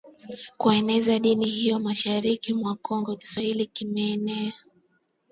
kueneza 0.57 1.19
dini 1.19 1.45
hiyo 1.45 1.79
Mashariki 1.79 2.53
mwa 2.53 2.75
Kongo 2.75 3.15
Kiswahili 3.15 3.65
kimeenea 3.65 4.53